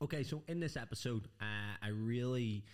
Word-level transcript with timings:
Okay, 0.00 0.22
so 0.22 0.42
in 0.46 0.60
this 0.60 0.76
episode, 0.76 1.26
uh, 1.40 1.74
I 1.82 1.88
really. 1.88 2.64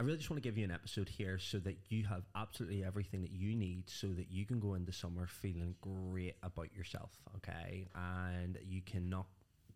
I 0.00 0.04
really 0.04 0.18
just 0.18 0.30
want 0.30 0.42
to 0.42 0.48
give 0.48 0.58
you 0.58 0.64
an 0.64 0.72
episode 0.72 1.08
here 1.08 1.38
so 1.38 1.58
that 1.60 1.76
you 1.88 2.04
have 2.06 2.24
absolutely 2.34 2.82
everything 2.82 3.22
that 3.22 3.30
you 3.30 3.54
need 3.54 3.88
so 3.88 4.08
that 4.08 4.32
you 4.32 4.44
can 4.44 4.58
go 4.58 4.74
into 4.74 4.90
summer 4.90 5.28
feeling 5.28 5.76
great 5.80 6.34
about 6.42 6.74
yourself, 6.74 7.12
okay? 7.36 7.86
And 7.94 8.58
you 8.66 8.82
cannot. 8.82 9.26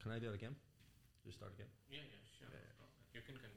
Can 0.02 0.10
I 0.10 0.18
do 0.18 0.30
it 0.30 0.34
again? 0.34 0.56
Just 1.24 1.38
start 1.38 1.52
again? 1.54 1.68
Yeah, 1.88 1.98
yeah, 2.02 2.18
sure. 2.40 2.48
You 3.14 3.20
can 3.22 3.36
continue. 3.36 3.55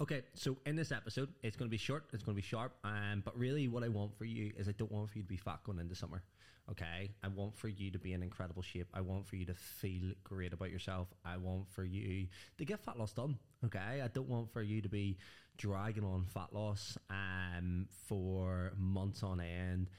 Okay, 0.00 0.22
so 0.34 0.56
in 0.66 0.74
this 0.74 0.90
episode, 0.90 1.28
it's 1.44 1.56
going 1.56 1.68
to 1.68 1.70
be 1.70 1.76
short, 1.76 2.06
it's 2.12 2.24
going 2.24 2.34
to 2.34 2.42
be 2.42 2.46
sharp, 2.46 2.72
um, 2.82 3.22
but 3.24 3.38
really 3.38 3.68
what 3.68 3.84
I 3.84 3.88
want 3.88 4.12
for 4.18 4.24
you 4.24 4.52
is 4.58 4.68
I 4.68 4.72
don't 4.72 4.90
want 4.90 5.08
for 5.08 5.18
you 5.18 5.22
to 5.22 5.28
be 5.28 5.36
fat 5.36 5.60
going 5.64 5.78
into 5.78 5.94
summer. 5.94 6.24
Okay, 6.68 7.12
I 7.22 7.28
want 7.28 7.54
for 7.56 7.68
you 7.68 7.92
to 7.92 7.98
be 8.00 8.12
in 8.12 8.22
incredible 8.22 8.62
shape. 8.62 8.88
I 8.92 9.02
want 9.02 9.24
for 9.24 9.36
you 9.36 9.44
to 9.44 9.54
feel 9.54 10.12
great 10.24 10.52
about 10.52 10.70
yourself. 10.70 11.08
I 11.24 11.36
want 11.36 11.68
for 11.70 11.84
you 11.84 12.26
to 12.58 12.64
get 12.64 12.80
fat 12.80 12.98
loss 12.98 13.12
done. 13.12 13.38
Okay, 13.64 14.00
I 14.02 14.08
don't 14.08 14.28
want 14.28 14.50
for 14.50 14.62
you 14.62 14.82
to 14.82 14.88
be 14.88 15.16
dragging 15.58 16.04
on 16.04 16.24
fat 16.24 16.52
loss 16.52 16.98
um, 17.08 17.86
for 18.08 18.72
months 18.76 19.22
on 19.22 19.40
end 19.40 19.90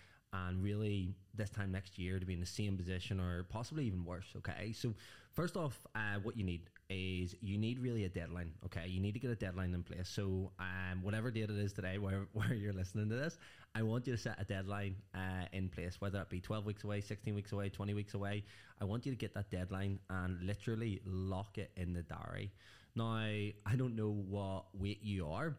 and 0.47 0.63
really 0.63 1.13
this 1.35 1.49
time 1.49 1.71
next 1.71 1.97
year 1.97 2.19
to 2.19 2.25
be 2.25 2.33
in 2.33 2.39
the 2.39 2.45
same 2.45 2.77
position 2.77 3.19
or 3.19 3.43
possibly 3.43 3.85
even 3.85 4.05
worse. 4.05 4.27
Okay, 4.37 4.71
so 4.71 4.93
first 5.33 5.57
off, 5.57 5.85
uh, 5.95 6.19
what 6.23 6.37
you 6.37 6.43
need 6.43 6.61
is 6.89 7.35
you 7.41 7.57
need 7.57 7.79
really 7.79 8.05
a 8.05 8.09
deadline. 8.09 8.51
Okay, 8.65 8.87
you 8.87 9.01
need 9.01 9.13
to 9.13 9.19
get 9.19 9.31
a 9.31 9.35
deadline 9.35 9.73
in 9.73 9.83
place. 9.83 10.07
So 10.07 10.51
um, 10.59 11.01
whatever 11.01 11.31
date 11.31 11.49
it 11.49 11.57
is 11.57 11.73
today, 11.73 11.97
where, 12.05 12.27
where 12.33 12.53
you're 12.53 12.73
listening 12.73 13.09
to 13.09 13.15
this, 13.15 13.37
I 13.73 13.83
want 13.83 14.07
you 14.07 14.15
to 14.15 14.21
set 14.21 14.39
a 14.39 14.45
deadline 14.45 14.95
uh, 15.13 15.45
in 15.51 15.69
place, 15.69 15.99
whether 15.99 16.21
it 16.21 16.29
be 16.29 16.39
12 16.39 16.65
weeks 16.65 16.83
away, 16.83 17.01
16 17.01 17.35
weeks 17.35 17.51
away, 17.51 17.69
20 17.69 17.93
weeks 17.93 18.13
away. 18.13 18.43
I 18.79 18.85
want 18.85 19.05
you 19.05 19.11
to 19.11 19.17
get 19.17 19.33
that 19.33 19.49
deadline 19.49 19.99
and 20.09 20.41
literally 20.41 21.01
lock 21.05 21.57
it 21.57 21.71
in 21.75 21.93
the 21.93 22.03
diary. 22.03 22.51
Now, 22.95 23.15
I 23.15 23.75
don't 23.75 23.95
know 23.95 24.11
what 24.11 24.65
weight 24.73 25.03
you 25.03 25.27
are. 25.27 25.57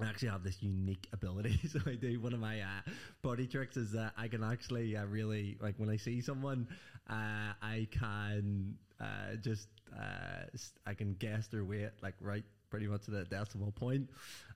I 0.00 0.06
actually 0.06 0.28
have 0.28 0.42
this 0.42 0.62
unique 0.62 1.06
ability. 1.12 1.60
So 1.68 1.80
I 1.86 1.94
do 1.94 2.20
one 2.20 2.32
of 2.32 2.40
my 2.40 2.60
uh, 2.60 2.90
body 3.22 3.46
tricks 3.46 3.76
is 3.76 3.92
that 3.92 4.12
I 4.16 4.28
can 4.28 4.42
actually 4.42 4.96
uh, 4.96 5.04
really 5.04 5.56
like 5.60 5.74
when 5.78 5.88
I 5.88 5.96
see 5.96 6.20
someone, 6.20 6.66
uh, 7.08 7.52
I 7.62 7.88
can 7.90 8.74
uh, 9.00 9.36
just 9.40 9.68
uh, 9.96 10.44
I 10.86 10.94
can 10.94 11.14
guess 11.14 11.48
their 11.48 11.64
weight 11.64 11.90
like 12.02 12.14
right 12.20 12.44
pretty 12.72 12.86
much 12.86 13.04
the 13.06 13.24
decimal 13.24 13.70
point. 13.70 14.08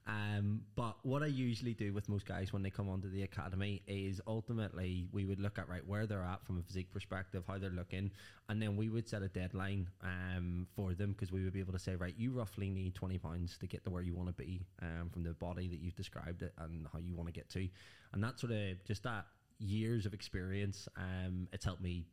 Um, 0.06 0.62
but 0.76 0.94
what 1.02 1.22
I 1.22 1.26
usually 1.26 1.74
do 1.74 1.92
with 1.92 2.08
most 2.08 2.26
guys 2.26 2.52
when 2.52 2.62
they 2.62 2.70
come 2.70 2.88
onto 2.88 3.10
the 3.10 3.24
academy 3.24 3.82
is 3.86 4.20
ultimately 4.26 5.08
we 5.12 5.24
would 5.26 5.40
look 5.40 5.58
at 5.58 5.68
right 5.68 5.86
where 5.86 6.06
they're 6.06 6.22
at 6.34 6.46
from 6.46 6.58
a 6.58 6.62
physique 6.62 6.90
perspective, 6.92 7.42
how 7.46 7.58
they're 7.58 7.70
looking, 7.82 8.10
and 8.48 8.62
then 8.62 8.76
we 8.76 8.88
would 8.88 9.06
set 9.06 9.22
a 9.22 9.28
deadline 9.28 9.88
um, 10.02 10.66
for 10.74 10.94
them 10.94 11.12
because 11.12 11.30
we 11.30 11.44
would 11.44 11.52
be 11.52 11.60
able 11.60 11.72
to 11.74 11.78
say 11.78 11.94
right, 11.96 12.14
you 12.16 12.30
roughly 12.30 12.70
need 12.70 12.94
twenty 12.94 13.18
pounds 13.18 13.58
to 13.58 13.66
get 13.66 13.84
to 13.84 13.90
where 13.90 14.02
you 14.02 14.14
want 14.14 14.28
to 14.28 14.34
be 14.34 14.64
um, 14.80 15.10
from 15.12 15.22
the 15.24 15.34
body 15.34 15.68
that 15.68 15.80
you've 15.80 15.96
described 15.96 16.40
it 16.40 16.54
and 16.58 16.86
how 16.92 16.98
you 16.98 17.14
want 17.14 17.28
to 17.28 17.32
get 17.32 17.50
to, 17.50 17.68
and 18.12 18.24
that 18.24 18.40
sort 18.40 18.52
of 18.52 18.82
just 18.86 19.02
that 19.02 19.26
years 19.58 20.06
of 20.06 20.14
experience. 20.14 20.88
Um, 20.96 21.48
it's 21.52 21.64
helped 21.64 21.82
me 21.82 22.06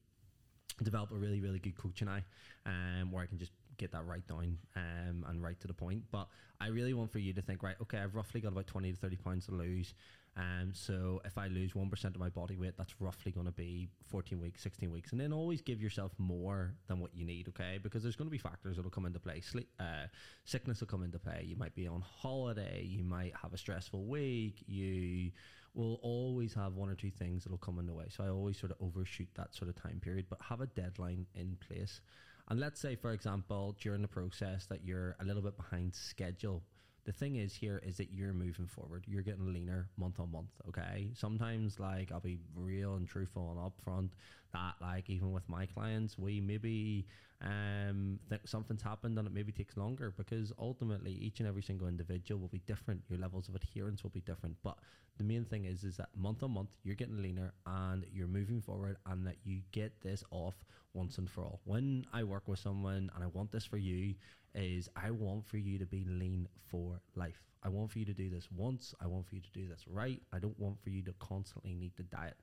develop 0.81 1.11
a 1.11 1.15
really 1.15 1.39
really 1.39 1.59
good 1.59 1.77
coaching 1.77 2.07
eye 2.07 2.23
um, 2.65 3.11
where 3.11 3.23
I 3.23 3.27
can 3.27 3.37
just 3.37 3.51
get 3.77 3.91
that 3.91 4.05
right 4.05 4.25
down 4.27 4.57
um, 4.75 5.25
and 5.27 5.41
right 5.41 5.59
to 5.59 5.67
the 5.67 5.73
point. 5.73 6.03
But 6.11 6.27
I 6.59 6.67
really 6.67 6.93
want 6.93 7.11
for 7.11 7.19
you 7.19 7.33
to 7.33 7.41
think 7.41 7.63
right 7.63 7.75
okay 7.81 7.99
I've 7.99 8.15
roughly 8.15 8.41
got 8.41 8.49
about 8.49 8.67
20 8.67 8.91
to 8.91 8.97
30 8.97 9.15
pounds 9.17 9.45
to 9.47 9.51
lose. 9.51 9.93
Um, 10.35 10.71
so 10.73 11.21
if 11.25 11.37
I 11.37 11.45
lose 11.45 11.73
1% 11.73 12.05
of 12.05 12.17
my 12.17 12.29
body 12.29 12.57
weight 12.57 12.73
that's 12.75 12.95
roughly 12.99 13.31
going 13.31 13.45
to 13.45 13.51
be 13.51 13.87
14 14.09 14.39
weeks 14.39 14.63
16 14.63 14.91
weeks. 14.91 15.11
And 15.11 15.21
then 15.21 15.31
always 15.31 15.61
give 15.61 15.81
yourself 15.81 16.11
more 16.17 16.73
than 16.87 16.99
what 16.99 17.13
you 17.13 17.25
need 17.25 17.47
okay? 17.49 17.79
Because 17.81 18.01
there's 18.01 18.15
going 18.15 18.27
to 18.27 18.31
be 18.31 18.39
factors 18.39 18.77
that 18.77 18.83
will 18.83 18.91
come 18.91 19.05
into 19.05 19.19
play. 19.19 19.41
Sleep, 19.41 19.69
uh, 19.79 20.07
sickness 20.43 20.79
will 20.79 20.87
come 20.87 21.03
into 21.03 21.19
play. 21.19 21.45
You 21.45 21.55
might 21.55 21.75
be 21.75 21.87
on 21.87 22.01
holiday. 22.01 22.83
You 22.83 23.03
might 23.03 23.33
have 23.41 23.53
a 23.53 23.57
stressful 23.57 24.05
week. 24.05 24.63
You 24.65 25.31
will 25.73 25.99
always 26.01 26.53
have 26.53 26.73
one 26.75 26.89
or 26.89 26.95
two 26.95 27.11
things 27.11 27.43
that'll 27.43 27.57
come 27.57 27.79
in 27.79 27.85
the 27.85 27.93
way. 27.93 28.05
So 28.09 28.23
I 28.23 28.29
always 28.29 28.57
sort 28.57 28.71
of 28.71 28.77
overshoot 28.79 29.27
that 29.35 29.55
sort 29.55 29.69
of 29.69 29.75
time 29.75 29.99
period 29.99 30.25
but 30.29 30.39
have 30.41 30.61
a 30.61 30.67
deadline 30.67 31.25
in 31.35 31.57
place 31.67 32.01
and 32.49 32.59
let's 32.59 32.79
say 32.79 32.95
for 32.95 33.11
example 33.13 33.75
during 33.79 34.01
the 34.01 34.07
process 34.07 34.65
that 34.65 34.83
you're 34.83 35.15
a 35.19 35.25
little 35.25 35.41
bit 35.41 35.55
behind 35.57 35.93
schedule 35.93 36.63
the 37.05 37.11
thing 37.11 37.35
is 37.35 37.53
here 37.53 37.81
is 37.85 37.97
that 37.97 38.13
you're 38.13 38.33
moving 38.33 38.65
forward. 38.65 39.03
You're 39.07 39.23
getting 39.23 39.51
leaner 39.51 39.89
month 39.97 40.19
on 40.19 40.31
month 40.31 40.51
okay? 40.69 41.09
Sometimes 41.13 41.79
like 41.79 42.11
i'll 42.11 42.19
be 42.19 42.39
real 42.55 42.95
and 42.95 43.07
truthful 43.07 43.51
and 43.51 43.59
upfront 43.59 44.11
that 44.53 44.75
like 44.81 45.09
even 45.09 45.31
with 45.31 45.47
my 45.49 45.65
clients 45.65 46.17
we 46.17 46.39
maybe 46.39 47.05
um 47.43 48.19
think 48.29 48.41
something's 48.45 48.81
happened 48.81 49.17
and 49.17 49.27
it 49.27 49.33
maybe 49.33 49.51
takes 49.51 49.75
longer 49.75 50.13
because 50.17 50.53
ultimately 50.57 51.11
each 51.11 51.39
and 51.39 51.47
every 51.47 51.61
single 51.61 51.87
individual 51.87 52.39
will 52.39 52.47
be 52.47 52.61
different 52.65 53.01
your 53.09 53.19
levels 53.19 53.49
of 53.49 53.55
adherence 53.55 54.01
will 54.03 54.09
be 54.09 54.21
different 54.21 54.55
but 54.63 54.77
the 55.17 55.23
main 55.23 55.43
thing 55.43 55.65
is 55.65 55.83
is 55.83 55.97
that 55.97 56.09
month 56.15 56.41
on 56.41 56.51
month 56.51 56.77
you're 56.83 56.95
getting 56.95 57.21
leaner 57.21 57.51
and 57.65 58.05
you're 58.13 58.27
moving 58.27 58.61
forward 58.61 58.95
and 59.07 59.27
that 59.27 59.35
you 59.43 59.59
get 59.71 59.91
this 60.01 60.23
off 60.31 60.55
once 60.93 61.17
and 61.17 61.29
for 61.29 61.41
all 61.41 61.59
when 61.65 62.05
i 62.13 62.23
work 62.23 62.47
with 62.47 62.59
someone 62.59 63.11
and 63.13 63.23
i 63.23 63.27
want 63.27 63.51
this 63.51 63.65
for 63.65 63.77
you 63.77 64.13
is 64.55 64.89
I 64.95 65.11
want 65.11 65.45
for 65.45 65.57
you 65.57 65.77
to 65.79 65.85
be 65.85 66.05
lean 66.07 66.47
for 66.69 66.99
life. 67.15 67.41
I 67.63 67.69
want 67.69 67.91
for 67.91 67.99
you 67.99 68.05
to 68.05 68.13
do 68.13 68.29
this 68.29 68.49
once. 68.51 68.93
I 69.01 69.07
want 69.07 69.27
for 69.27 69.35
you 69.35 69.41
to 69.41 69.51
do 69.51 69.67
this 69.67 69.85
right. 69.87 70.21
I 70.31 70.39
don't 70.39 70.59
want 70.59 70.81
for 70.81 70.89
you 70.89 71.01
to 71.03 71.13
constantly 71.19 71.73
need 71.73 71.95
to 71.97 72.03
diet. 72.03 72.37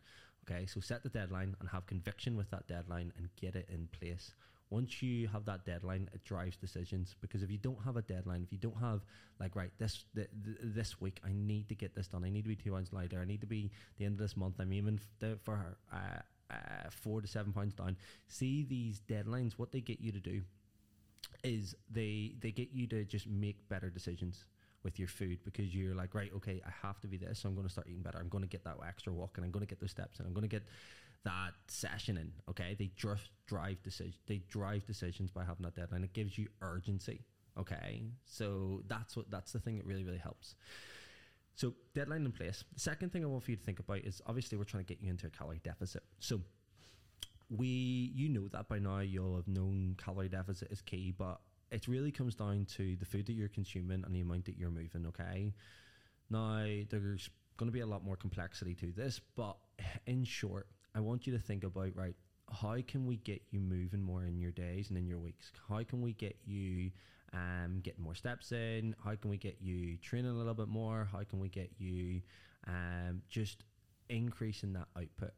Okay, 0.51 0.67
so 0.67 0.81
set 0.81 1.03
the 1.03 1.09
deadline 1.09 1.55
and 1.61 1.69
have 1.69 1.87
conviction 1.87 2.37
with 2.37 2.51
that 2.51 2.67
deadline 2.67 3.13
and 3.17 3.29
get 3.37 3.55
it 3.55 3.69
in 3.71 3.89
place. 3.93 4.35
Once 4.71 5.03
you 5.03 5.27
have 5.27 5.45
that 5.45 5.65
deadline, 5.65 6.09
it 6.15 6.25
drives 6.25 6.57
decisions 6.57 7.17
because 7.21 7.43
if 7.43 7.51
you 7.51 7.59
don't 7.59 7.83
have 7.85 7.97
a 7.97 8.03
deadline, 8.03 8.43
if 8.43 8.53
you 8.53 8.59
don't 8.59 8.79
have 8.81 9.01
like 9.41 9.57
right 9.57 9.73
this 9.79 10.05
th- 10.15 10.29
th- 10.45 10.57
this 10.63 11.01
week, 11.01 11.21
I 11.25 11.33
need 11.33 11.69
to 11.69 11.75
get 11.75 11.95
this 11.95 12.07
done. 12.07 12.25
I 12.25 12.31
need 12.31 12.43
to 12.43 12.49
be 12.49 12.57
two 12.57 12.73
pounds 12.73 12.93
lighter. 12.93 13.21
I 13.21 13.25
need 13.25 13.41
to 13.41 13.49
be 13.49 13.71
the 13.99 14.05
end 14.05 14.15
of 14.15 14.19
this 14.19 14.37
month. 14.37 14.57
I'm 14.61 14.73
aiming 14.73 15.01
for 15.43 15.77
uh, 15.93 15.97
uh, 16.51 16.55
four 16.91 17.21
to 17.21 17.27
seven 17.27 17.53
pounds 17.53 17.75
down. 17.75 17.97
See 18.29 18.65
these 18.65 19.03
deadlines, 19.09 19.55
what 19.57 19.73
they 19.73 19.81
get 19.81 20.01
you 20.01 20.13
to 20.13 20.21
do 20.21 20.43
is 21.43 21.75
they 21.91 22.35
they 22.41 22.51
get 22.51 22.69
you 22.73 22.87
to 22.87 23.05
just 23.05 23.27
make 23.27 23.69
better 23.69 23.89
decisions 23.91 24.45
with 24.83 24.99
your 24.99 25.09
food 25.09 25.39
because 25.45 25.75
you're 25.75 25.95
like 25.95 26.15
right 26.15 26.31
okay 26.35 26.61
I 26.67 26.87
have 26.87 27.01
to 27.01 27.07
be 27.07 27.17
this 27.17 27.41
so 27.41 27.49
I'm 27.49 27.55
going 27.55 27.67
to 27.67 27.73
start 27.73 27.87
eating 27.89 28.03
better 28.03 28.19
I'm 28.19 28.29
going 28.29 28.43
to 28.43 28.49
get 28.49 28.65
that 28.65 28.77
extra 28.87 29.13
walk 29.13 29.33
and 29.37 29.45
I'm 29.45 29.51
going 29.51 29.65
to 29.65 29.67
get 29.67 29.81
those 29.81 29.91
steps 29.91 30.19
and 30.19 30.27
I'm 30.27 30.33
going 30.33 30.43
to 30.43 30.49
get 30.49 30.65
that 31.25 31.53
session 31.69 32.17
in 32.17 32.33
okay? 32.49 32.77
They 32.79 32.91
just 32.97 33.31
drive 33.47 33.83
decision 33.83 34.15
they 34.27 34.43
drive 34.49 34.87
decisions 34.87 35.31
by 35.31 35.45
having 35.45 35.65
that 35.65 35.75
deadline. 35.75 36.05
It 36.05 36.13
gives 36.13 36.39
you 36.39 36.49
urgency 36.63 37.25
okay? 37.59 38.03
So 38.25 38.83
that's 38.89 39.17
what 39.17 39.31
that's 39.31 39.53
the 39.53 39.59
thing 39.59 39.77
that 39.77 39.87
really 39.87 40.05
really 40.05 40.19
helps. 40.19 40.55
So 41.55 41.75
deadline 41.95 42.25
in 42.25 42.33
place. 42.33 42.65
The 42.73 42.81
second 42.81 43.13
thing 43.13 43.23
I 43.23 43.27
want 43.27 43.43
for 43.45 43.51
you 43.51 43.57
to 43.57 43.63
think 43.63 43.81
about 43.81 43.99
is 43.99 44.23
obviously 44.27 44.57
we're 44.57 44.65
trying 44.65 44.85
to 44.85 44.89
get 44.89 45.03
you 45.03 45.11
into 45.11 45.27
a 45.27 45.31
calorie 45.31 45.61
deficit. 45.63 46.03
So 46.19 46.41
we 47.51 48.13
you 48.15 48.29
know 48.29 48.49
that 48.49 48.69
by 48.69 48.79
now 48.79 49.01
you'll 49.01 49.37
have 49.37 49.49
known 49.49 49.97
calorie 50.03 50.29
deficit 50.29 50.71
is 50.71 50.81
key 50.81 51.13
but 51.17 51.41
it 51.73 51.89
really 51.89 52.13
comes 52.13 52.35
down 52.35 52.65
to 52.77 52.97
the 52.97 53.05
food 53.05 53.27
that 53.27 53.33
you're 53.33 53.49
consuming 53.49 54.05
and 54.05 54.15
the 54.15 54.21
amount 54.21 54.45
that 54.45 54.57
you're 54.57 54.71
moving 54.71 55.07
okay? 55.07 55.53
Now 56.31 56.65
there's 56.89 57.29
going 57.57 57.69
to 57.69 57.73
be 57.73 57.81
a 57.81 57.87
lot 57.87 58.05
more 58.05 58.17
complexity 58.17 58.75
to 58.77 58.93
this 58.93 59.21
but 59.37 59.57
in 60.07 60.25
short 60.25 60.69
i 60.95 61.01
want 61.01 61.27
you 61.27 61.33
to 61.33 61.39
think 61.39 61.65
about 61.65 61.95
right 61.95 62.17
how 62.53 62.77
can 62.87 63.07
we 63.07 63.17
get 63.19 63.41
you 63.51 63.61
moving 63.61 64.03
more 64.03 64.25
in 64.25 64.39
your 64.39 64.51
days 64.51 64.89
and 64.89 64.99
in 64.99 65.07
your 65.07 65.19
weeks 65.19 65.53
how 65.69 65.83
can 65.83 66.03
we 66.03 66.13
get 66.13 66.37
you 66.45 66.91
um, 67.33 67.79
getting 67.83 68.03
more 68.03 68.15
steps 68.15 68.51
in 68.51 68.95
how 69.05 69.15
can 69.15 69.31
we 69.31 69.37
get 69.37 69.57
you 69.61 69.97
training 69.99 70.31
a 70.31 70.35
little 70.35 70.55
bit 70.55 70.69
more 70.69 71.09
how 71.13 71.23
can 71.23 71.39
we 71.39 71.49
get 71.49 71.71
you 71.79 72.21
um, 72.67 73.23
just 73.29 73.63
increasing 74.09 74.73
that 74.73 74.89
output 74.97 75.33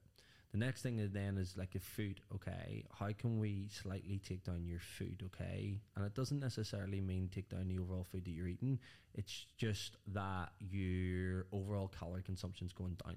the 0.52 0.58
next 0.58 0.82
thing 0.82 0.98
is 0.98 1.10
then 1.12 1.38
is 1.38 1.56
like 1.56 1.74
a 1.74 1.80
food, 1.80 2.20
okay? 2.34 2.84
How 2.98 3.08
can 3.18 3.38
we 3.38 3.70
slightly 3.70 4.18
take 4.18 4.44
down 4.44 4.66
your 4.66 4.80
food, 4.80 5.22
okay? 5.26 5.80
And 5.96 6.04
it 6.04 6.14
doesn't 6.14 6.40
necessarily 6.40 7.00
mean 7.00 7.30
take 7.34 7.48
down 7.48 7.68
the 7.68 7.78
overall 7.78 8.04
food 8.04 8.26
that 8.26 8.32
you're 8.32 8.48
eating. 8.48 8.78
It's 9.14 9.46
just 9.56 9.96
that 10.08 10.50
your 10.58 11.46
overall 11.52 11.88
calorie 11.88 12.22
consumption 12.22 12.66
is 12.66 12.74
going 12.74 12.98
down. 13.02 13.16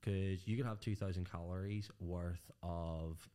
Because 0.00 0.46
you 0.46 0.56
could 0.56 0.66
have 0.66 0.80
2,000 0.80 1.30
calories 1.30 1.90
worth 2.00 2.50
of 2.62 3.28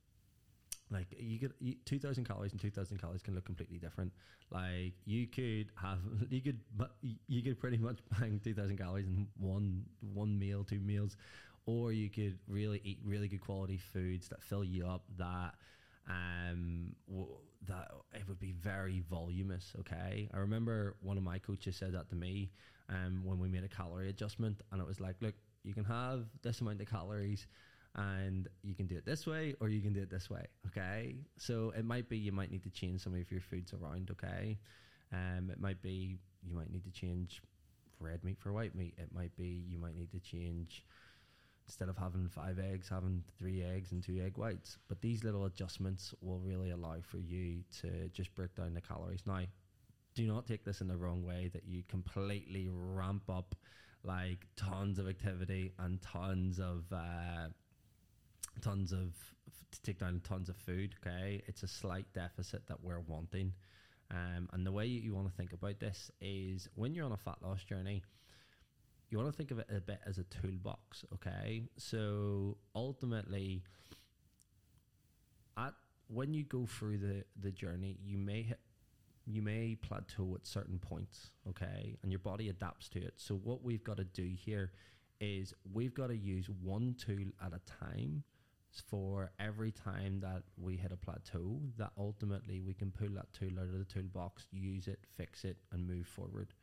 like 0.93 1.07
you 1.17 1.39
could 1.39 1.53
2000 1.85 2.23
calories 2.23 2.51
and 2.51 2.61
2000 2.61 2.97
calories 2.97 3.21
can 3.21 3.35
look 3.35 3.45
completely 3.45 3.77
different. 3.79 4.11
Like 4.51 4.93
you 5.05 5.27
could 5.27 5.71
have 5.81 5.99
you 6.29 6.41
could 6.41 6.59
but 6.77 6.95
you 7.27 7.41
could 7.41 7.59
pretty 7.59 7.77
much 7.77 7.99
bang 8.19 8.39
2000 8.43 8.77
calories 8.77 9.07
in 9.07 9.27
one 9.37 9.83
one 10.13 10.37
meal 10.37 10.63
two 10.63 10.79
meals 10.79 11.17
or 11.65 11.91
you 11.91 12.09
could 12.09 12.37
really 12.47 12.81
eat 12.83 12.99
really 13.03 13.27
good 13.27 13.41
quality 13.41 13.77
foods 13.77 14.27
that 14.29 14.43
fill 14.43 14.63
you 14.63 14.85
up 14.85 15.03
that 15.17 15.55
um 16.09 16.93
that 17.65 17.89
it 18.13 18.27
would 18.27 18.39
be 18.39 18.51
very 18.51 19.03
voluminous 19.09 19.73
okay? 19.79 20.29
I 20.33 20.37
remember 20.37 20.95
one 21.01 21.17
of 21.17 21.23
my 21.23 21.39
coaches 21.39 21.75
said 21.75 21.93
that 21.93 22.09
to 22.09 22.15
me 22.15 22.51
um 22.89 23.21
when 23.23 23.39
we 23.39 23.47
made 23.47 23.63
a 23.63 23.69
calorie 23.69 24.09
adjustment 24.09 24.61
and 24.71 24.81
it 24.81 24.87
was 24.87 24.99
like 24.99 25.15
look 25.21 25.35
you 25.63 25.73
can 25.73 25.85
have 25.85 26.25
this 26.41 26.61
amount 26.61 26.81
of 26.81 26.89
calories 26.89 27.47
and 27.95 28.47
you 28.63 28.73
can 28.73 28.87
do 28.87 28.95
it 28.95 29.05
this 29.05 29.27
way 29.27 29.55
or 29.59 29.69
you 29.69 29.81
can 29.81 29.93
do 29.93 30.01
it 30.01 30.09
this 30.09 30.29
way. 30.29 30.45
Okay, 30.67 31.15
so 31.37 31.73
it 31.77 31.85
might 31.85 32.09
be 32.09 32.17
you 32.17 32.31
might 32.31 32.51
need 32.51 32.63
to 32.63 32.69
change 32.69 33.01
some 33.01 33.13
of 33.13 33.31
your 33.31 33.41
foods 33.41 33.73
around. 33.73 34.09
Okay, 34.11 34.57
um, 35.11 35.49
it 35.51 35.59
might 35.59 35.81
be 35.81 36.17
you 36.41 36.55
might 36.55 36.71
need 36.71 36.83
to 36.83 36.91
change 36.91 37.41
red 37.99 38.23
meat 38.23 38.37
for 38.39 38.51
white 38.51 38.75
meat. 38.75 38.95
It 38.97 39.09
might 39.13 39.35
be 39.37 39.63
you 39.67 39.77
might 39.77 39.95
need 39.95 40.11
to 40.11 40.19
change 40.19 40.85
instead 41.67 41.87
of 41.87 41.97
having 41.97 42.27
five 42.27 42.59
eggs, 42.59 42.89
having 42.89 43.23
three 43.37 43.63
eggs 43.63 43.91
and 43.91 44.03
two 44.03 44.21
egg 44.23 44.37
whites. 44.37 44.77
But 44.89 45.01
these 45.01 45.23
little 45.23 45.45
adjustments 45.45 46.13
will 46.21 46.39
really 46.39 46.71
allow 46.71 46.97
for 47.01 47.19
you 47.19 47.63
to 47.81 48.09
just 48.09 48.35
break 48.35 48.55
down 48.55 48.73
the 48.73 48.81
calories. 48.81 49.23
Now, 49.25 49.41
do 50.13 50.27
not 50.27 50.45
take 50.45 50.65
this 50.65 50.81
in 50.81 50.87
the 50.87 50.97
wrong 50.97 51.23
way 51.23 51.49
that 51.53 51.63
you 51.65 51.83
completely 51.87 52.69
ramp 52.69 53.23
up 53.29 53.55
like 54.03 54.45
tons 54.55 54.99
of 54.99 55.07
activity 55.07 55.73
and 55.79 56.01
tons 56.01 56.59
of 56.59 56.83
uh, 56.91 57.47
tons 58.61 58.91
of 58.91 59.13
to 59.71 59.81
take 59.81 59.99
down 59.99 60.21
tons 60.23 60.49
of 60.49 60.55
food. 60.55 60.95
Okay, 61.05 61.41
it's 61.47 61.63
a 61.63 61.67
slight 61.67 62.05
deficit 62.13 62.67
that 62.67 62.83
we're 62.83 62.99
wanting. 62.99 63.53
Um, 64.11 64.47
and 64.53 64.65
the 64.65 64.71
way 64.71 64.85
you, 64.85 65.15
want 65.15 65.27
to 65.27 65.33
think 65.33 65.53
about 65.53 65.79
this 65.79 66.11
is 66.21 66.69
when 66.75 66.93
you're 66.93 67.05
on 67.05 67.13
a 67.13 67.17
fat 67.17 67.37
loss 67.41 67.63
journey, 67.63 68.03
you 69.09 69.17
want 69.17 69.31
to 69.31 69.35
think 69.35 69.49
of 69.49 69.57
it 69.57 69.67
a 69.75 69.81
bit 69.81 69.99
as 70.05 70.19
a 70.19 70.23
toolbox. 70.25 71.03
Okay, 71.13 71.63
so 71.77 72.57
ultimately, 72.75 73.63
at 75.57 75.73
when 76.07 76.33
you 76.33 76.43
go 76.43 76.65
through 76.65 76.97
the 76.97 77.23
the 77.41 77.51
journey, 77.51 77.97
you 78.03 78.17
may 78.17 78.43
hit 78.43 78.59
you 79.25 79.41
may 79.41 79.75
plateau 79.75 80.35
at 80.35 80.45
certain 80.45 80.79
points, 80.79 81.31
okay, 81.47 81.97
and 82.03 82.11
your 82.11 82.19
body 82.19 82.49
adapts 82.49 82.89
to 82.89 82.99
it. 82.99 83.13
So 83.17 83.35
what 83.35 83.63
we've 83.63 83.83
got 83.83 83.97
to 83.97 84.03
do 84.03 84.29
here 84.35 84.71
is 85.21 85.53
we've 85.73 85.93
got 85.93 86.07
to 86.07 86.17
use 86.17 86.49
one 86.61 86.95
tool 86.97 87.31
at 87.43 87.53
a 87.53 87.61
time 87.85 88.23
for 88.89 89.31
every 89.39 89.71
time 89.71 90.19
that 90.21 90.41
we 90.57 90.75
hit 90.75 90.91
a 90.91 90.97
plateau 90.97 91.59
that 91.77 91.91
ultimately 91.97 92.59
we 92.59 92.73
can 92.73 92.91
pull 92.91 93.09
that 93.09 93.31
tool 93.31 93.51
out 93.59 93.65
of 93.65 93.77
the 93.77 93.85
toolbox, 93.85 94.47
use 94.51 94.87
it, 94.87 94.99
fix 95.15 95.45
it, 95.45 95.57
and 95.71 95.87
move 95.87 96.07
forward. 96.07 96.53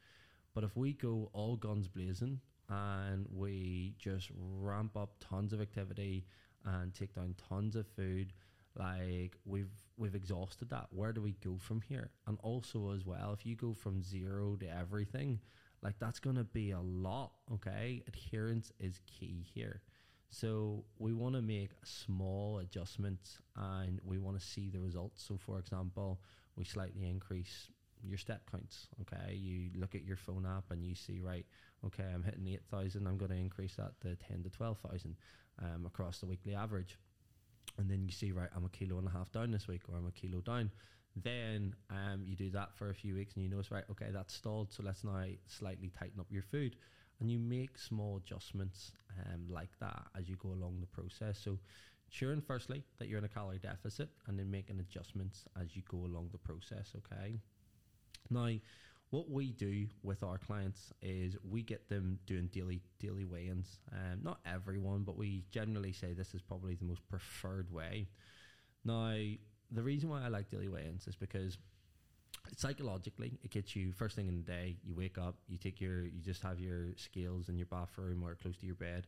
But 0.55 0.65
if 0.65 0.77
we 0.77 0.93
go 0.93 1.31
all 1.33 1.57
guns 1.57 1.87
blazing 1.87 2.41
and 2.69 3.27
we 3.33 3.95
just 3.99 4.29
ramp 4.35 4.97
up 4.97 5.15
tons 5.21 5.53
of 5.53 5.61
activity 5.61 6.27
and 6.65 6.93
take 6.93 7.15
down 7.15 7.37
tons 7.49 7.77
of 7.77 7.87
food, 7.87 8.33
like 8.77 9.37
we've 9.45 9.73
we've 9.97 10.15
exhausted 10.15 10.71
that. 10.71 10.87
Where 10.91 11.13
do 11.13 11.21
we 11.21 11.37
go 11.45 11.57
from 11.59 11.83
here? 11.89 12.11
And 12.27 12.39
also 12.43 12.93
as 12.93 13.05
well, 13.05 13.33
if 13.33 13.45
you 13.45 13.57
go 13.57 13.75
from 13.75 14.03
zero 14.03 14.57
to 14.57 14.67
everything, 14.67 15.41
like 15.83 15.99
that's 15.99 16.21
gonna 16.21 16.45
be 16.45 16.71
a 16.71 16.81
lot. 16.81 17.33
Okay, 17.55 18.03
adherence 18.07 18.73
is 18.79 19.01
key 19.07 19.45
here. 19.55 19.83
So 20.31 20.85
we 20.99 21.13
want 21.13 21.35
to 21.35 21.43
make 21.43 21.71
small 21.83 22.61
adjustments 22.61 23.39
and 23.57 24.01
we 24.05 24.19
want 24.19 24.39
to 24.39 24.47
see 24.47 24.71
the 24.71 24.79
results. 24.79 25.25
So 25.27 25.37
for 25.37 25.59
example, 25.59 26.21
we 26.55 26.65
slightly 26.65 27.09
increase 27.09 27.69
your 28.03 28.17
step 28.17 28.49
counts. 28.51 28.87
Okay, 29.03 29.35
you 29.35 29.71
look 29.75 29.95
at 29.97 30.05
your 30.05 30.17
phone 30.17 30.47
app 30.47 30.71
and 30.71 30.85
you 30.85 30.95
see 30.95 31.21
right. 31.21 31.47
Okay, 31.85 32.05
I'm 32.15 32.23
hitting 32.23 32.47
eight 32.47 32.63
thousand. 32.71 33.07
I'm 33.07 33.19
going 33.19 33.33
to 33.33 33.37
increase 33.37 33.75
that 33.75 34.01
to 34.03 34.17
ten 34.17 34.43
to 34.45 34.51
twelve 34.51 34.79
thousand 34.79 35.17
um, 35.61 35.85
across 35.87 36.21
the 36.21 36.27
weekly 36.27 36.55
average. 36.55 36.97
And 37.79 37.91
then 37.91 38.05
you 38.05 38.13
see 38.13 38.33
right, 38.33 38.49
I'm 38.55 38.65
a 38.65 38.69
kilo 38.69 38.99
and 38.99 39.09
a 39.09 39.11
half 39.11 39.33
down 39.33 39.51
this 39.51 39.69
week, 39.69 39.83
or 39.89 39.97
I'm 39.97 40.07
a 40.07 40.13
kilo 40.13 40.41
down. 40.41 40.71
Then 41.17 41.75
um, 41.91 42.23
you 42.25 42.37
do 42.37 42.51
that 42.51 42.75
for 42.75 42.91
a 42.91 42.95
few 42.95 43.15
weeks 43.15 43.35
and 43.35 43.43
you 43.43 43.51
notice 43.51 43.71
right, 43.71 43.85
okay, 43.91 44.09
that's 44.13 44.33
stalled. 44.33 44.73
So 44.73 44.83
let's 44.85 45.03
now 45.03 45.25
slightly 45.47 45.91
tighten 45.99 46.21
up 46.21 46.27
your 46.31 46.43
food 46.43 46.77
and 47.21 47.31
you 47.31 47.39
make 47.39 47.79
small 47.79 48.17
adjustments 48.17 48.93
um, 49.27 49.47
like 49.49 49.79
that 49.81 50.07
as 50.19 50.29
you 50.29 50.37
go 50.37 50.49
along 50.49 50.79
the 50.81 50.87
process. 50.87 51.39
So, 51.39 51.59
ensuring 52.09 52.41
firstly 52.41 52.83
that 52.99 53.09
you're 53.09 53.19
in 53.19 53.25
a 53.25 53.29
calorie 53.29 53.59
deficit, 53.59 54.09
and 54.27 54.39
then 54.39 54.51
making 54.51 54.81
adjustments 54.81 55.45
as 55.61 55.77
you 55.77 55.83
go 55.89 55.99
along 55.99 56.31
the 56.33 56.39
process. 56.39 56.93
Okay. 56.97 57.37
Now, 58.31 58.51
what 59.11 59.29
we 59.29 59.51
do 59.51 59.87
with 60.03 60.23
our 60.23 60.39
clients 60.39 60.93
is 61.03 61.37
we 61.49 61.63
get 61.63 61.89
them 61.89 62.19
doing 62.27 62.49
daily 62.53 62.81
daily 63.01 63.25
weigh-ins. 63.25 63.81
Um, 63.93 64.21
not 64.23 64.39
everyone, 64.47 65.03
but 65.03 65.17
we 65.17 65.45
generally 65.51 65.93
say 65.93 66.13
this 66.13 66.33
is 66.33 66.43
probably 66.43 66.77
the 66.77 66.85
most 66.85 67.07
preferred 67.09 67.73
way. 67.73 68.09
Now, 68.85 69.15
the 69.73 69.83
reason 69.83 70.09
why 70.09 70.23
I 70.25 70.29
like 70.29 70.51
daily 70.51 70.69
weigh-ins 70.69 71.07
is 71.09 71.17
because 71.17 71.59
psychologically 72.57 73.39
it 73.43 73.51
gets 73.51 73.77
you 73.77 73.93
first 73.93 74.17
thing 74.17 74.27
in 74.27 74.37
the 74.37 74.43
day 74.43 74.77
you 74.83 74.95
wake 74.95 75.19
up 75.19 75.37
you 75.47 75.59
take 75.59 75.81
your 75.81 76.05
you 76.05 76.21
just 76.23 76.43
have 76.43 76.59
your 76.59 76.89
scales 76.97 77.49
in 77.49 77.57
your 77.57 77.67
bathroom 77.67 78.25
or 78.25 78.35
close 78.35 78.57
to 78.57 78.67
your 78.67 78.75
bed 78.75 79.07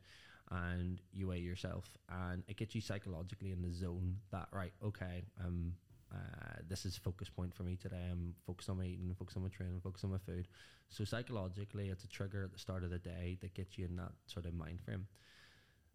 and 0.51 1.01
you 1.13 1.29
weigh 1.29 1.39
yourself 1.39 1.97
and 2.31 2.43
it 2.47 2.57
gets 2.57 2.75
you 2.75 2.81
psychologically 2.81 3.51
in 3.51 3.63
the 3.63 3.73
zone 3.73 4.17
that 4.31 4.47
right 4.53 4.73
okay 4.85 5.25
um 5.43 5.73
uh, 6.13 6.61
this 6.69 6.85
is 6.85 6.97
a 6.97 7.01
focus 7.01 7.29
point 7.29 7.55
for 7.55 7.63
me 7.63 7.77
today. 7.77 8.09
I'm 8.11 8.35
focused 8.47 8.69
on 8.69 8.79
my 8.79 8.85
eating, 8.85 9.15
focused 9.19 9.37
on 9.37 9.43
my 9.43 9.49
training, 9.49 9.81
focused 9.83 10.05
on 10.05 10.11
my 10.11 10.19
food. 10.19 10.49
So 10.89 11.05
psychologically, 11.05 11.89
it's 11.89 12.05
a 12.05 12.09
trigger 12.09 12.45
at 12.45 12.53
the 12.53 12.59
start 12.59 12.85
of 12.85 12.91
the 12.91 12.99
day 12.99 13.39
that 13.41 13.55
gets 13.55 13.79
you 13.79 13.87
in 13.87 13.97
that 13.97 14.13
sort 14.27 14.47
of 14.47 14.55
mind 14.55 14.81
frame. 14.85 15.07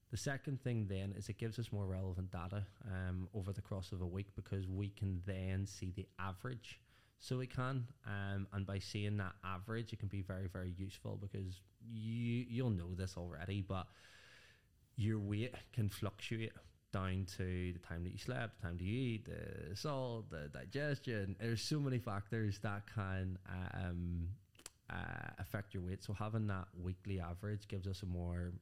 The 0.09 0.17
second 0.17 0.61
thing 0.61 0.87
then 0.89 1.13
is 1.17 1.29
it 1.29 1.37
gives 1.37 1.59
us 1.59 1.71
more 1.71 1.85
relevant 1.85 2.31
data 2.31 2.63
um, 2.85 3.27
over 3.33 3.51
the 3.51 3.61
course 3.61 3.91
of 3.91 4.01
a 4.01 4.05
week 4.05 4.27
because 4.35 4.67
we 4.67 4.89
can 4.89 5.21
then 5.25 5.67
see 5.67 5.91
the 5.95 6.07
average 6.17 6.79
so 7.19 7.39
it 7.39 7.53
can, 7.53 7.87
um, 8.05 8.47
and 8.53 8.65
by 8.65 8.79
seeing 8.79 9.17
that 9.17 9.33
average, 9.43 9.91
it 9.91 9.99
can 9.99 10.07
be 10.07 10.21
very, 10.21 10.47
very 10.47 10.73
useful 10.77 11.17
because 11.19 11.61
you 11.89 12.45
you'll 12.47 12.69
know 12.69 12.93
this 12.95 13.15
already, 13.17 13.61
but 13.61 13.87
your 14.95 15.19
weight 15.19 15.55
can 15.73 15.89
fluctuate 15.89 16.51
down 16.97 17.25
to 17.37 17.73
the 17.73 17.79
time 17.79 18.03
that 18.03 18.11
you 18.11 18.17
slept, 18.17 18.59
the 18.59 18.67
time 18.67 18.77
that 18.77 18.83
you 18.83 18.97
eat, 18.97 19.25
the 19.25 19.75
salt, 19.75 20.29
the 20.29 20.49
digestion. 20.51 21.35
There's 21.39 21.61
so 21.61 21.79
many 21.79 21.99
factors 21.99 22.59
that 22.63 22.83
can 22.93 23.37
um, 23.73 24.27
uh, 24.89 25.29
affect 25.39 25.73
your 25.73 25.83
weight. 25.83 26.03
So 26.03 26.13
having 26.13 26.47
that 26.47 26.67
weekly 26.81 27.19
average 27.19 27.67
gives 27.67 27.87
us 27.87 28.03
a 28.03 28.05
more 28.05 28.53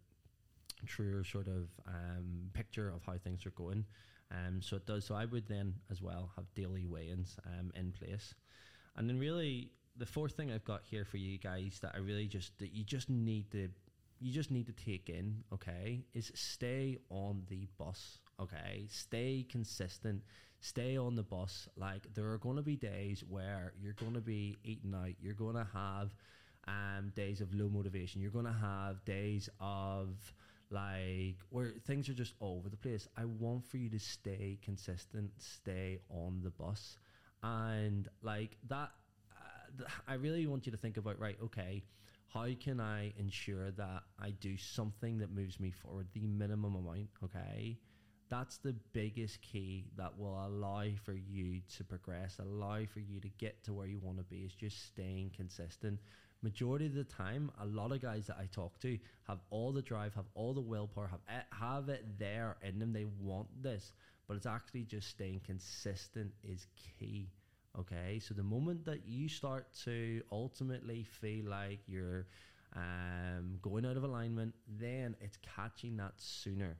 truer 0.86 1.24
sort 1.24 1.48
of 1.48 1.70
um, 1.88 2.50
picture 2.54 2.90
of 2.90 3.02
how 3.06 3.18
things 3.24 3.46
are 3.46 3.52
going. 3.52 3.86
Um, 4.32 4.62
so 4.62 4.76
it 4.76 4.86
does. 4.86 5.06
So 5.06 5.16
I 5.16 5.26
would 5.26 5.48
then 5.48 5.76
as 5.92 6.02
well 6.02 6.32
have 6.36 6.46
daily 6.56 6.86
weigh-ins 6.86 7.38
um, 7.46 7.72
in 7.76 7.92
place, 7.92 8.34
and 8.98 9.08
then 9.08 9.20
really 9.20 9.72
the 9.98 10.06
fourth 10.06 10.34
thing 10.34 10.52
I've 10.52 10.66
got 10.66 10.82
here 10.84 11.06
for 11.06 11.18
you 11.18 11.38
guys 11.38 11.80
that 11.84 11.92
I 11.94 12.00
really 12.00 12.28
just 12.28 12.58
that 12.58 12.74
you 12.74 12.84
just 12.84 13.10
need 13.10 13.52
to 13.52 13.70
you 14.20 14.32
just 14.32 14.52
need 14.52 14.68
to 14.68 14.74
take 14.74 15.10
in, 15.10 15.44
okay, 15.54 16.04
is 16.14 16.32
stay 16.36 16.98
on 17.10 17.44
the 17.50 17.68
bus, 17.78 18.20
okay? 18.40 18.88
Stay 18.90 19.46
consistent, 19.50 20.22
stay 20.60 20.98
on 20.98 21.16
the 21.16 21.24
bus. 21.24 21.68
Like 21.76 22.14
there 22.14 22.32
are 22.32 22.38
going 22.38 22.56
to 22.56 22.62
be 22.62 22.76
days 22.76 23.24
where 23.28 23.74
you're 23.82 23.94
going 23.94 24.14
to 24.14 24.22
be 24.22 24.58
eating 24.64 24.94
out, 24.96 25.14
you're 25.22 25.34
going 25.34 25.56
to 25.56 25.68
have 25.74 26.16
um, 26.68 27.12
days 27.16 27.42
of 27.42 27.54
low 27.54 27.70
motivation, 27.70 28.22
you're 28.22 28.32
going 28.32 28.46
to 28.46 28.52
have 28.54 29.04
days 29.06 29.50
of 29.60 30.34
like 30.72 31.38
where 31.50 31.74
things 31.86 32.10
are 32.10 32.14
just 32.14 32.34
all 32.40 32.58
over 32.58 32.70
the 32.70 32.78
place. 32.78 33.08
I 33.18 33.26
want 33.26 33.66
for 33.66 33.78
you 33.78 33.90
to 33.90 34.00
stay 34.00 34.58
consistent, 34.64 35.32
stay 35.38 36.00
on 36.10 36.42
the 36.44 36.50
bus, 36.50 36.98
and 37.44 38.08
like 38.22 38.58
that. 38.70 38.92
Uh, 39.32 39.84
I 40.08 40.16
really 40.16 40.48
want 40.48 40.66
you 40.66 40.72
to 40.72 40.78
think 40.78 40.98
about 40.98 41.20
right. 41.20 41.38
Okay, 41.44 41.84
how 42.34 42.48
can 42.60 42.80
I 42.80 43.14
ensure 43.18 43.72
that 43.72 44.04
I 44.20 44.32
do 44.32 44.58
something 44.58 45.20
that 45.20 45.32
moves 45.32 45.60
me 45.60 45.72
forward 45.72 46.08
the 46.14 46.28
minimum 46.28 46.76
amount? 46.76 47.10
Okay. 47.24 47.78
That's 48.28 48.58
the 48.58 48.76
biggest 48.92 49.42
key 49.42 49.86
that 49.98 50.18
will 50.18 50.46
allow 50.46 50.86
for 51.04 51.14
you 51.14 51.62
to 51.78 51.84
progress, 51.84 52.40
allow 52.40 52.84
for 52.86 53.00
you 53.00 53.22
to 53.22 53.30
get 53.38 53.64
to 53.66 53.74
where 53.74 53.86
you 53.86 54.00
want 54.00 54.18
to 54.18 54.24
be 54.24 54.38
is 54.38 54.54
just 54.54 54.88
staying 54.88 55.32
consistent 55.36 56.00
majority 56.46 56.86
of 56.86 56.94
the 56.94 57.04
time, 57.04 57.52
a 57.60 57.66
lot 57.66 57.92
of 57.92 58.02
guys 58.02 58.28
that 58.28 58.38
I 58.40 58.48
talk 58.52 58.80
to 58.82 58.98
have 59.28 59.40
all 59.50 59.72
the 59.72 59.82
drive, 59.82 60.14
have 60.14 60.30
all 60.36 60.54
the 60.54 60.62
willpower, 60.62 61.08
have 61.08 61.20
it, 61.28 61.46
have 61.52 61.90
it 61.90 62.20
there 62.20 62.56
in 62.62 62.80
them. 62.80 62.94
They 62.94 63.06
want 63.20 63.48
this, 63.62 63.92
but 64.28 64.38
it's 64.38 64.46
actually 64.46 64.84
just 64.84 65.10
staying 65.10 65.42
consistent 65.46 66.32
is 66.44 66.68
key. 66.76 67.32
Okay, 67.78 68.20
so 68.20 68.34
the 68.34 68.44
moment 68.44 68.86
that 68.86 69.06
you 69.06 69.28
start 69.28 69.68
to 69.84 70.22
ultimately 70.32 71.04
feel 71.04 71.46
like 71.50 71.80
you're 71.88 72.26
um, 72.74 73.58
going 73.62 73.86
out 73.86 73.98
of 73.98 74.04
alignment, 74.04 74.54
then 74.80 75.16
it's 75.20 75.38
catching 75.56 75.98
that 75.98 76.14
sooner. 76.16 76.78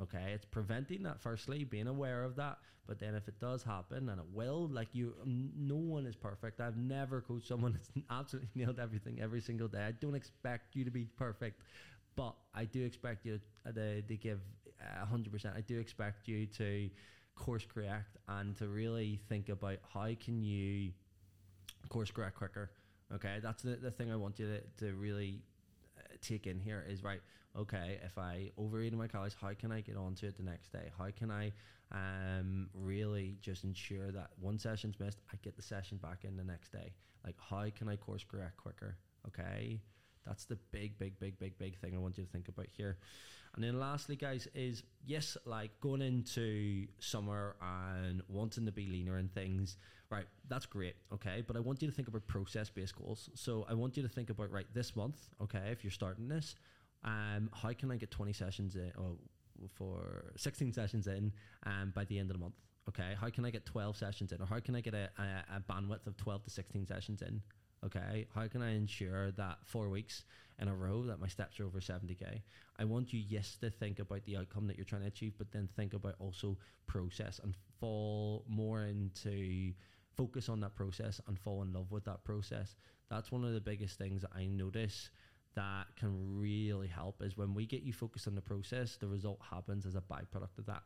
Okay, 0.00 0.32
it's 0.34 0.44
preventing 0.44 1.04
that 1.04 1.20
firstly, 1.20 1.62
being 1.64 1.86
aware 1.86 2.24
of 2.24 2.34
that. 2.36 2.58
But 2.88 2.98
then 2.98 3.14
if 3.14 3.28
it 3.28 3.38
does 3.38 3.62
happen, 3.62 4.08
and 4.08 4.18
it 4.18 4.26
will, 4.32 4.68
like 4.68 4.88
you, 4.92 5.14
no 5.24 5.76
one 5.76 6.06
is 6.06 6.16
perfect. 6.16 6.60
I've 6.60 6.76
never 6.76 7.20
coached 7.20 7.46
someone 7.46 7.72
that's 7.94 8.06
absolutely 8.10 8.50
nailed 8.56 8.80
everything 8.80 9.20
every 9.20 9.40
single 9.40 9.68
day. 9.68 9.84
I 9.84 9.92
don't 9.92 10.16
expect 10.16 10.74
you 10.74 10.84
to 10.84 10.90
be 10.90 11.04
perfect, 11.04 11.60
but 12.16 12.34
I 12.54 12.64
do 12.64 12.84
expect 12.84 13.24
you 13.26 13.38
to, 13.64 14.02
to 14.02 14.16
give 14.16 14.40
hundred 15.08 15.32
percent. 15.32 15.54
I 15.56 15.60
do 15.60 15.78
expect 15.78 16.26
you 16.26 16.46
to 16.46 16.90
course 17.34 17.66
correct 17.66 18.16
and 18.28 18.56
to 18.58 18.68
really 18.68 19.20
think 19.28 19.48
about 19.48 19.78
how 19.92 20.08
can 20.20 20.42
you 20.42 20.92
course 21.92 22.10
correct 22.10 22.36
quicker. 22.36 22.70
Okay, 23.14 23.38
that's 23.42 23.62
the, 23.62 23.76
the 23.76 23.90
thing 23.90 24.10
I 24.10 24.16
want 24.16 24.38
you 24.38 24.46
to, 24.46 24.86
to 24.86 24.94
really 24.94 25.42
take 26.22 26.46
in 26.46 26.58
here 26.58 26.84
is 26.88 27.04
right. 27.04 27.20
Okay, 27.56 27.98
if 28.02 28.16
I 28.16 28.50
overeat 28.56 28.92
in 28.92 28.98
my 28.98 29.06
calories, 29.06 29.36
how 29.38 29.52
can 29.52 29.70
I 29.70 29.82
get 29.82 29.96
onto 29.96 30.26
it 30.26 30.36
the 30.38 30.42
next 30.42 30.72
day? 30.72 30.90
How 30.96 31.10
can 31.10 31.30
I 31.30 31.52
um, 31.92 32.70
really 32.72 33.36
just 33.42 33.64
ensure 33.64 34.10
that 34.10 34.30
one 34.40 34.58
session's 34.58 34.98
missed, 34.98 35.20
I 35.30 35.36
get 35.42 35.56
the 35.56 35.62
session 35.62 35.98
back 35.98 36.24
in 36.24 36.38
the 36.38 36.44
next 36.44 36.72
day? 36.72 36.94
Like, 37.24 37.36
how 37.38 37.66
can 37.76 37.90
I 37.90 37.96
course 37.96 38.24
correct 38.24 38.56
quicker? 38.56 38.96
Okay, 39.28 39.80
that's 40.26 40.44
the 40.44 40.56
big, 40.70 40.98
big, 40.98 41.18
big, 41.18 41.38
big, 41.38 41.58
big 41.58 41.78
thing 41.78 41.94
I 41.94 41.98
want 41.98 42.18
you 42.18 42.24
to 42.24 42.30
think 42.30 42.48
about 42.48 42.66
here. 42.70 42.98
And 43.54 43.62
then 43.62 43.78
lastly, 43.78 44.16
guys, 44.16 44.48
is 44.54 44.82
yes, 45.04 45.36
like 45.44 45.78
going 45.80 46.00
into 46.00 46.86
summer 47.00 47.56
and 47.60 48.22
wanting 48.28 48.64
to 48.64 48.72
be 48.72 48.86
leaner 48.86 49.18
and 49.18 49.32
things, 49.32 49.76
right? 50.10 50.24
That's 50.48 50.64
great, 50.64 50.94
okay. 51.12 51.44
But 51.46 51.56
I 51.56 51.60
want 51.60 51.82
you 51.82 51.88
to 51.88 51.94
think 51.94 52.08
about 52.08 52.26
process 52.26 52.70
based 52.70 52.96
goals. 52.96 53.28
So 53.34 53.66
I 53.68 53.74
want 53.74 53.96
you 53.96 54.02
to 54.02 54.08
think 54.08 54.30
about 54.30 54.50
right 54.50 54.66
this 54.72 54.96
month, 54.96 55.16
okay, 55.42 55.68
if 55.70 55.84
you're 55.84 55.90
starting 55.90 56.28
this, 56.28 56.54
um, 57.04 57.50
how 57.52 57.72
can 57.72 57.90
I 57.90 57.96
get 57.96 58.10
20 58.10 58.32
sessions 58.32 58.76
in, 58.76 58.90
or 58.96 59.16
for 59.74 60.32
16 60.36 60.72
sessions 60.72 61.06
in 61.06 61.32
um, 61.66 61.92
by 61.94 62.04
the 62.04 62.18
end 62.18 62.30
of 62.30 62.36
the 62.36 62.40
month? 62.40 62.54
Okay, 62.88 63.14
how 63.20 63.28
can 63.28 63.44
I 63.44 63.50
get 63.50 63.66
12 63.66 63.96
sessions 63.96 64.32
in, 64.32 64.40
or 64.40 64.46
how 64.46 64.60
can 64.60 64.74
I 64.74 64.80
get 64.80 64.94
a, 64.94 65.10
a, 65.18 65.56
a 65.56 65.72
bandwidth 65.72 66.06
of 66.06 66.16
12 66.16 66.44
to 66.44 66.50
16 66.50 66.86
sessions 66.86 67.22
in? 67.22 67.42
Okay, 67.84 68.26
how 68.34 68.46
can 68.46 68.62
I 68.62 68.74
ensure 68.76 69.32
that 69.32 69.58
four 69.64 69.88
weeks 69.88 70.24
in 70.60 70.68
a 70.68 70.74
row 70.74 71.02
that 71.02 71.20
my 71.20 71.26
steps 71.26 71.58
are 71.58 71.66
over 71.66 71.80
70k? 71.80 72.42
I 72.78 72.84
want 72.84 73.12
you, 73.12 73.20
yes, 73.26 73.56
to 73.60 73.70
think 73.70 73.98
about 73.98 74.24
the 74.24 74.36
outcome 74.36 74.68
that 74.68 74.76
you're 74.76 74.84
trying 74.84 75.02
to 75.02 75.08
achieve, 75.08 75.34
but 75.36 75.50
then 75.50 75.68
think 75.74 75.92
about 75.92 76.14
also 76.20 76.58
process 76.86 77.40
and 77.42 77.54
fall 77.80 78.44
more 78.48 78.84
into 78.84 79.72
focus 80.16 80.48
on 80.48 80.60
that 80.60 80.76
process 80.76 81.20
and 81.26 81.38
fall 81.38 81.62
in 81.62 81.72
love 81.72 81.90
with 81.90 82.04
that 82.04 82.22
process. 82.22 82.76
That's 83.10 83.32
one 83.32 83.44
of 83.44 83.52
the 83.52 83.60
biggest 83.60 83.98
things 83.98 84.22
that 84.22 84.30
I 84.34 84.46
notice 84.46 85.10
that 85.54 85.86
can 85.96 86.38
really 86.38 86.88
help 86.88 87.20
is 87.20 87.36
when 87.36 87.52
we 87.52 87.66
get 87.66 87.82
you 87.82 87.92
focused 87.92 88.28
on 88.28 88.34
the 88.34 88.40
process, 88.40 88.96
the 88.96 89.08
result 89.08 89.40
happens 89.50 89.86
as 89.86 89.96
a 89.96 90.00
byproduct 90.00 90.58
of 90.58 90.66
that. 90.66 90.82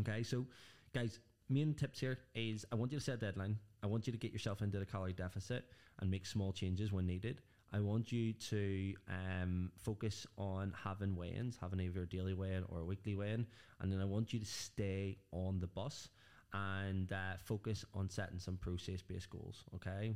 Okay, 0.00 0.22
so 0.22 0.46
guys, 0.94 1.20
main 1.48 1.74
tips 1.74 2.00
here 2.00 2.18
is 2.34 2.64
I 2.70 2.74
want 2.74 2.92
you 2.92 2.98
to 2.98 3.04
set 3.04 3.14
a 3.14 3.18
deadline. 3.18 3.58
I 3.82 3.86
want 3.86 4.06
you 4.06 4.12
to 4.12 4.18
get 4.18 4.32
yourself 4.32 4.62
into 4.62 4.78
the 4.78 4.86
calorie 4.86 5.12
deficit 5.12 5.64
and 6.00 6.10
make 6.10 6.26
small 6.26 6.52
changes 6.52 6.92
when 6.92 7.06
needed. 7.06 7.40
I 7.72 7.80
want 7.80 8.12
you 8.12 8.34
to 8.34 8.94
um, 9.08 9.72
focus 9.78 10.26
on 10.36 10.74
having 10.84 11.16
weigh-ins, 11.16 11.56
having 11.60 11.80
either 11.80 12.02
a 12.02 12.06
daily 12.06 12.34
weigh-in 12.34 12.64
or 12.68 12.80
a 12.80 12.84
weekly 12.84 13.14
weigh-in, 13.14 13.46
and 13.80 13.92
then 13.92 14.00
I 14.00 14.04
want 14.04 14.32
you 14.32 14.38
to 14.40 14.44
stay 14.44 15.18
on 15.32 15.58
the 15.58 15.66
bus 15.66 16.10
and 16.52 17.10
uh, 17.12 17.36
focus 17.42 17.84
on 17.94 18.10
setting 18.10 18.38
some 18.38 18.58
process-based 18.58 19.30
goals. 19.30 19.64
Okay. 19.74 20.14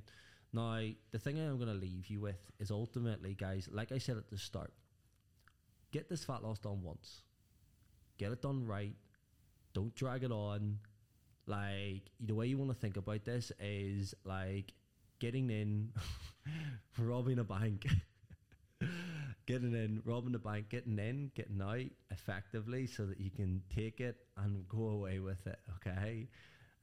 Now, 0.52 0.80
the 1.12 1.18
thing 1.18 1.38
I'm 1.38 1.56
going 1.56 1.68
to 1.68 1.74
leave 1.74 2.08
you 2.08 2.20
with 2.20 2.50
is 2.60 2.70
ultimately, 2.70 3.34
guys, 3.34 3.68
like 3.72 3.90
I 3.90 3.98
said 3.98 4.16
at 4.16 4.28
the 4.30 4.38
start, 4.38 4.72
get 5.92 6.08
this 6.08 6.24
fat 6.24 6.42
loss 6.42 6.58
done 6.58 6.82
once, 6.82 7.22
get 8.18 8.32
it 8.32 8.42
done 8.42 8.66
right. 8.66 8.94
Don't 9.72 9.94
drag 9.94 10.24
it 10.24 10.32
on 10.32 10.78
like 11.46 12.02
the 12.20 12.34
way 12.34 12.46
you 12.46 12.58
want 12.58 12.70
to 12.70 12.76
think 12.76 12.96
about 12.96 13.24
this 13.24 13.52
is 13.60 14.14
like 14.24 14.72
getting 15.20 15.50
in, 15.50 15.92
robbing 16.98 17.38
a 17.38 17.44
bank, 17.44 17.86
getting 19.46 19.72
in, 19.74 20.02
robbing 20.04 20.32
the 20.32 20.38
bank, 20.38 20.68
getting 20.68 20.98
in, 20.98 21.30
getting 21.34 21.60
out 21.62 21.86
effectively 22.10 22.86
so 22.86 23.06
that 23.06 23.20
you 23.20 23.30
can 23.30 23.62
take 23.74 24.00
it 24.00 24.16
and 24.36 24.68
go 24.68 24.88
away 24.88 25.20
with 25.20 25.46
it. 25.46 25.58
Okay. 25.76 26.28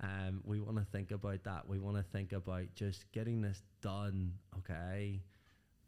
Um, 0.02 0.42
we 0.46 0.60
want 0.60 0.78
to 0.78 0.86
think 0.86 1.12
about 1.12 1.44
that. 1.44 1.68
We 1.68 1.80
want 1.80 1.98
to 1.98 2.04
think 2.04 2.34
about 2.34 2.74
just 2.76 3.12
getting 3.12 3.42
this 3.42 3.62
done. 3.82 4.34
Okay. 4.58 5.22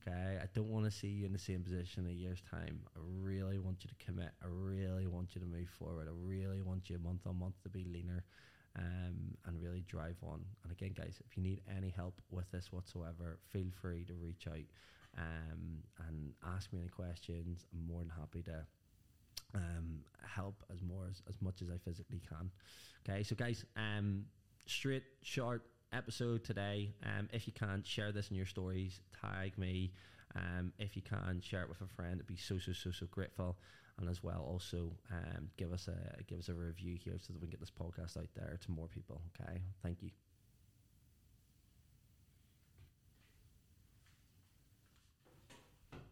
Okay. 0.07 0.37
I 0.41 0.45
don't 0.53 0.69
want 0.69 0.85
to 0.85 0.91
see 0.91 1.07
you 1.07 1.25
in 1.25 1.33
the 1.33 1.39
same 1.39 1.63
position 1.63 2.07
a 2.07 2.11
year's 2.11 2.41
time. 2.49 2.81
I 2.95 2.99
really 3.21 3.57
want 3.57 3.83
you 3.83 3.89
to 3.89 4.05
commit. 4.05 4.31
I 4.43 4.47
really 4.47 5.07
want 5.07 5.33
you 5.33 5.41
to 5.41 5.47
move 5.47 5.69
forward. 5.79 6.07
I 6.07 6.13
really 6.13 6.61
want 6.61 6.89
you 6.89 6.99
month 6.99 7.25
on 7.25 7.39
month 7.39 7.55
to 7.63 7.69
be 7.69 7.85
leaner 7.85 8.23
um, 8.77 9.35
and 9.45 9.61
really 9.61 9.83
drive 9.87 10.17
on. 10.23 10.43
And 10.63 10.71
again, 10.71 10.93
guys, 10.97 11.19
if 11.25 11.37
you 11.37 11.43
need 11.43 11.61
any 11.75 11.89
help 11.89 12.21
with 12.29 12.49
this 12.51 12.71
whatsoever, 12.71 13.39
feel 13.51 13.67
free 13.81 14.03
to 14.05 14.13
reach 14.13 14.47
out 14.47 14.65
um, 15.17 15.83
and 16.07 16.33
ask 16.55 16.71
me 16.73 16.79
any 16.79 16.89
questions. 16.89 17.65
I'm 17.73 17.87
more 17.87 17.99
than 17.99 18.09
happy 18.09 18.41
to 18.43 18.65
um, 19.53 19.99
help 20.23 20.63
as 20.73 20.81
more 20.81 21.07
as, 21.09 21.21
as 21.29 21.35
much 21.41 21.61
as 21.61 21.69
I 21.69 21.77
physically 21.83 22.21
can. 22.27 22.51
Okay, 23.07 23.23
so 23.23 23.35
guys, 23.35 23.65
um, 23.77 24.25
straight, 24.65 25.03
short 25.21 25.63
episode 25.93 26.43
today. 26.43 26.93
Um, 27.03 27.29
if 27.31 27.47
you 27.47 27.53
can, 27.53 27.83
share 27.83 28.11
this 28.11 28.29
in 28.29 28.35
your 28.35 28.45
stories, 28.45 28.99
tag 29.21 29.57
me. 29.57 29.93
Um, 30.35 30.73
if 30.79 30.97
you 30.97 31.01
can, 31.01 31.39
share 31.41 31.61
it 31.61 31.69
with 31.69 31.79
a 31.81 31.87
friend. 31.87 32.15
It'd 32.15 32.27
be 32.27 32.35
so 32.35 32.57
so 32.57 32.73
so 32.73 32.91
so 32.91 33.05
grateful 33.09 33.57
and 33.99 34.09
as 34.09 34.21
well 34.23 34.45
also 34.47 34.91
um, 35.11 35.49
give 35.57 35.71
us 35.71 35.87
a 35.87 36.23
give 36.23 36.39
us 36.39 36.49
a 36.49 36.53
review 36.53 36.97
here 37.01 37.15
so 37.19 37.33
that 37.33 37.39
we 37.41 37.47
can 37.47 37.51
get 37.51 37.59
this 37.59 37.71
podcast 37.71 38.17
out 38.17 38.29
there 38.35 38.57
to 38.61 38.71
more 38.71 38.87
people. 38.87 39.21
Okay, 39.39 39.61
thank 39.83 40.01
you. 40.01 40.09